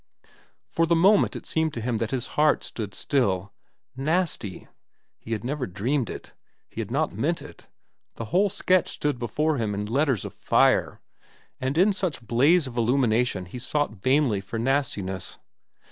For 0.67 0.87
the 0.87 0.95
moment 0.95 1.35
it 1.35 1.45
seemed 1.45 1.75
to 1.75 1.79
him 1.79 1.99
that 1.99 2.09
his 2.09 2.29
heart 2.33 2.63
stood 2.63 2.95
still. 2.95 3.53
Nasty! 3.95 4.67
He 5.19 5.31
had 5.31 5.43
never 5.43 5.67
dreamed 5.67 6.09
it. 6.09 6.33
He 6.67 6.81
had 6.81 6.89
not 6.89 7.13
meant 7.13 7.39
it. 7.39 7.67
The 8.15 8.25
whole 8.33 8.49
sketch 8.49 8.89
stood 8.89 9.19
before 9.19 9.57
him 9.57 9.75
in 9.75 9.85
letters 9.85 10.25
of 10.25 10.33
fire, 10.33 10.99
and 11.59 11.77
in 11.77 11.93
such 11.93 12.25
blaze 12.25 12.65
of 12.65 12.77
illumination 12.77 13.45
he 13.45 13.59
sought 13.59 13.91
vainly 14.01 14.41
for 14.41 14.57
nastiness. 14.57 15.37